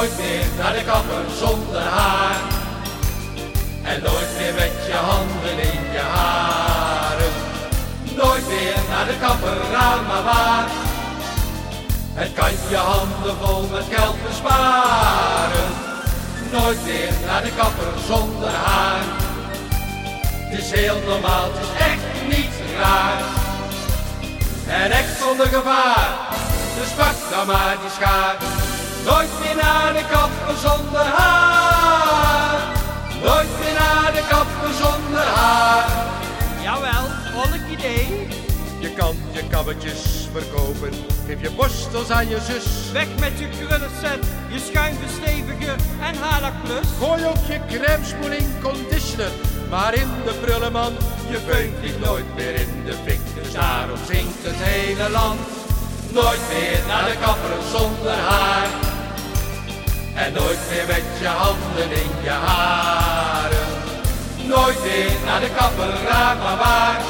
naar 0.00 0.72
de 0.72 0.84
kapper 0.84 1.24
zonder 1.38 1.80
haar. 1.80 2.36
En 3.82 4.02
nooit 4.02 4.28
meer 4.38 4.54
met 4.54 4.72
je 4.86 4.92
handen 4.92 5.58
in 5.72 5.82
je 5.92 5.98
haren. 5.98 7.32
Nooit 8.16 8.48
meer 8.48 8.74
naar 8.88 9.06
de 9.06 9.18
kapper 9.20 9.56
gaan, 9.72 10.06
maar 10.06 10.22
waar. 10.22 10.68
Het 12.14 12.32
kan 12.32 12.50
je 12.68 12.76
handen 12.76 13.36
vol 13.42 13.68
met 13.72 13.84
geld 13.90 14.16
besparen. 14.28 15.68
Nooit 16.52 16.84
meer 16.84 17.12
naar 17.26 17.42
de 17.42 17.52
kapper 17.56 17.92
zonder 18.06 18.50
haar. 18.50 19.04
Het 20.50 20.58
is 20.58 20.70
heel 20.70 21.00
normaal, 21.06 21.44
het 21.52 21.62
is 21.62 21.84
echt 21.84 22.36
niet 22.36 22.54
raar. 22.78 23.22
En 24.66 24.90
echt 24.90 25.18
zonder 25.18 25.46
gevaar, 25.46 26.08
dus 26.78 26.90
pak 26.96 27.14
dan 27.30 27.46
maar 27.46 27.76
die 27.82 27.90
schaar. 27.90 28.36
Nooit 29.04 29.28
meer 29.40 29.49
zonder 30.60 31.04
haar. 31.04 32.58
Nooit 33.22 33.48
meer 33.60 33.74
naar 33.78 34.12
de 34.12 34.22
kapper 34.28 34.72
zonder 34.82 35.26
haar. 35.34 35.86
Jawel, 36.62 37.06
volk 37.32 37.66
idee. 37.70 38.28
Je 38.78 38.90
kan 38.94 39.16
je 39.32 39.42
kabbetjes 39.48 40.28
verkopen, 40.32 40.90
geef 41.26 41.40
je 41.40 41.50
borstels 41.50 42.10
aan 42.10 42.28
je 42.28 42.40
zus. 42.40 42.92
Weg 42.92 43.08
met 43.18 43.38
je 43.38 43.48
krullenset, 43.48 44.24
je 44.48 44.58
schuimversteviger 44.70 45.76
en 46.00 46.14
Hala 46.20 46.52
Plus. 46.64 46.86
Gooi 46.98 47.24
ook 47.24 47.44
je 47.46 47.60
crème 47.68 48.04
spoeling 48.04 48.48
conditioner, 48.62 49.30
maar 49.70 49.94
in 49.94 50.08
de 50.24 50.34
prullenman. 50.40 50.92
Je 51.30 51.38
veun 51.46 51.74
vliegt 51.78 52.00
nooit 52.00 52.34
meer 52.34 52.54
in 52.54 52.82
de 52.84 52.94
fik, 53.04 53.20
dus 53.42 53.52
daarom 53.52 53.98
zingt 54.06 54.42
het 54.42 54.56
hele 54.58 55.10
land. 55.10 55.40
Nooit 56.10 56.40
meer 56.52 56.78
naar 56.86 57.04
de 57.04 57.16
kapper 57.20 57.56
zonder 57.72 58.12
haar. 58.12 58.89
En 60.24 60.32
nooit 60.32 60.58
meer 60.70 60.86
met 60.86 61.04
je 61.20 61.26
handen 61.26 61.90
in 61.90 62.12
je 62.22 62.30
haren. 62.30 63.66
Nooit 64.36 64.82
meer 64.82 65.12
naar 65.24 65.40
de 65.40 65.50
kapper, 65.56 65.92
raar 66.08 66.36
maar 66.36 66.56
waar. 66.56 67.00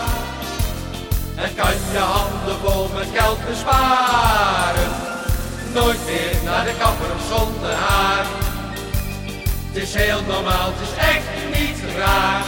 En 1.37 1.55
kan 1.55 1.75
je 1.93 1.99
handen 1.99 2.57
vol 2.63 2.89
met 2.95 3.07
geld 3.15 3.39
besparen. 3.49 4.91
Nooit 5.73 5.99
meer 6.07 6.37
naar 6.45 6.65
de 6.65 6.75
kapper 6.79 7.15
zonder 7.29 7.73
haar. 7.73 8.25
Het 9.67 9.83
is 9.83 9.95
heel 9.95 10.23
normaal, 10.27 10.73
het 10.73 10.89
is 10.89 11.05
echt 11.15 11.31
niet 11.59 11.79
raar. 11.99 12.43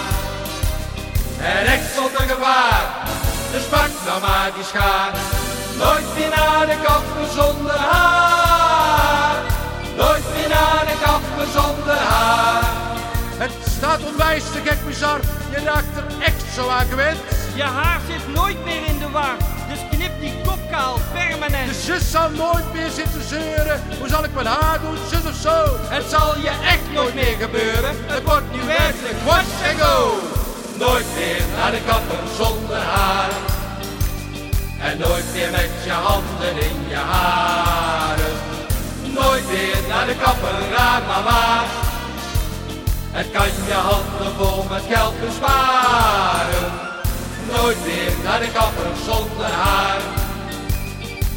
En 1.40 1.66
echt 1.66 1.94
zonder 1.94 2.24
gevaar, 2.34 2.84
dus 3.52 3.62
pak 3.62 3.90
nou 4.06 4.20
maar 4.20 4.50
die 4.54 4.64
schaar. 4.64 5.12
Nooit 5.76 6.14
meer 6.16 6.28
naar 6.36 6.66
de 6.66 6.76
kapper 6.82 7.26
zonder 7.42 7.76
haar. 7.76 8.01
Staat 13.92 14.12
onwijs 14.12 14.44
te 14.44 14.60
gek 14.64 14.86
bizar, 14.86 15.20
je 15.50 15.64
raakt 15.64 15.96
er 15.96 16.04
echt 16.20 16.42
zo 16.54 16.68
aan 16.68 16.86
gewend. 16.86 17.18
Je 17.54 17.62
haar 17.62 18.00
zit 18.08 18.34
nooit 18.34 18.64
meer 18.64 18.84
in 18.86 18.98
de 18.98 19.10
war, 19.10 19.36
dus 19.68 19.78
knip 19.90 20.20
die 20.20 20.34
kop 20.44 20.58
kaal 20.70 20.98
permanent. 21.12 21.68
De 21.68 21.74
zus 21.74 22.10
zal 22.10 22.30
nooit 22.30 22.72
meer 22.72 22.90
zitten 22.90 23.22
zeuren, 23.28 23.82
hoe 23.98 24.08
zal 24.08 24.24
ik 24.24 24.34
mijn 24.34 24.46
haar 24.46 24.80
doen, 24.80 24.96
zus 25.10 25.24
of 25.32 25.34
zo? 25.40 25.56
Het 25.96 26.04
zal 26.10 26.38
je 26.38 26.48
echt 26.48 26.92
nooit 26.92 27.14
meer 27.14 27.36
gebeuren, 27.40 27.94
het 28.06 28.22
wordt 28.22 28.52
nu 28.52 28.60
werkelijk 28.66 29.18
wash 29.24 29.68
and 29.68 29.80
go. 29.80 30.18
Nooit 30.78 31.06
meer 31.16 31.42
naar 31.56 31.70
de 31.70 31.80
kapper 31.86 32.22
zonder 32.36 32.76
haar. 32.76 33.30
En 34.80 34.98
nooit 34.98 35.24
meer 35.32 35.50
met 35.50 35.70
je 35.84 35.92
handen 35.92 36.54
in 36.70 36.78
je 36.88 37.02
haren. 37.12 38.34
Nooit 39.02 39.46
meer 39.50 39.76
naar 39.88 40.06
de 40.06 40.16
kapper, 40.22 40.54
raar 40.76 41.02
maar 41.08 41.22
waar. 41.22 41.82
Het 43.12 43.30
kan 43.30 43.46
je 43.72 43.78
handen 43.78 44.32
vol 44.38 44.66
met 44.70 44.82
geld 44.90 45.14
besparen. 45.20 46.68
Nooit 47.52 47.80
meer 47.86 48.12
naar 48.24 48.40
de 48.40 48.50
kapper 48.52 48.92
zonder 49.08 49.50
haar. 49.64 50.00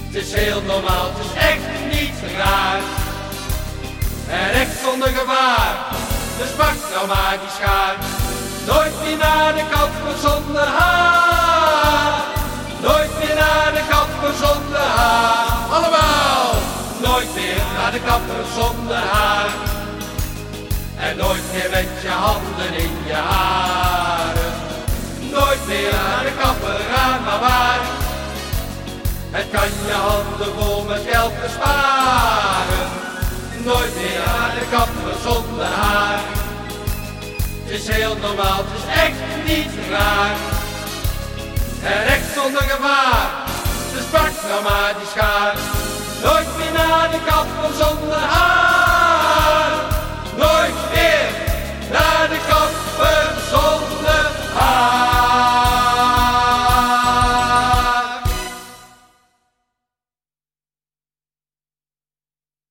Het 0.06 0.16
is 0.24 0.34
heel 0.34 0.62
normaal, 0.62 1.08
het 1.14 1.26
is 1.26 1.34
echt 1.52 1.68
niet 1.94 2.18
raar. 2.38 2.82
En 4.30 4.50
echt 4.62 4.76
zonder 4.84 5.08
gevaar, 5.08 5.76
dus 6.38 6.52
pak 6.60 6.76
nou 6.94 7.08
maar 7.08 7.38
die 7.42 7.54
schaar. 7.58 7.96
Nooit 8.72 8.96
meer 9.04 9.18
naar 9.18 9.54
de 9.54 9.66
kapper 9.74 10.16
zonder 10.28 10.68
haar. 10.80 12.14
Nooit 12.82 13.12
meer 13.20 13.36
naar 13.36 13.72
de 13.78 13.84
kapper 13.90 14.34
zonder 14.44 14.86
haar. 14.98 15.48
Allemaal! 15.76 16.48
Nooit 17.02 17.36
meer 17.36 17.62
naar 17.78 17.92
de 17.92 18.02
kapper 18.10 18.44
zonder 18.58 18.98
haar. 18.98 19.50
En 21.00 21.18
nooit 21.18 21.44
meer 21.54 21.70
met 21.70 21.88
je 22.02 22.10
handen 22.10 22.74
in 22.74 22.98
je 23.06 23.14
haren. 23.14 24.54
Nooit 25.32 25.68
meer 25.68 25.92
naar 25.92 26.24
de 26.24 26.32
kapper, 26.40 26.80
raar 26.90 27.22
maar 27.22 27.40
waar. 27.40 27.80
Het 29.32 29.46
kan 29.52 29.70
je 29.88 29.94
handen 29.94 30.54
vol 30.60 30.84
met 30.84 31.02
geld 31.10 31.42
besparen. 31.42 32.88
Nooit 33.64 33.96
meer 33.96 34.20
naar 34.26 34.52
de 34.60 34.66
kapper 34.72 35.14
zonder 35.24 35.66
haar. 35.66 36.20
Het 37.64 37.82
is 37.82 37.88
heel 37.88 38.18
normaal, 38.18 38.58
het 38.58 38.78
is 38.78 39.00
echt 39.02 39.46
niet 39.46 39.72
raar. 39.90 40.36
En 41.84 42.06
echt 42.06 42.34
zonder 42.36 42.62
gevaar, 42.62 43.30
dus 43.94 44.04
pak 44.12 44.32
nou 44.50 44.64
maar 44.64 44.94
die 45.00 45.08
schaar. 45.08 45.75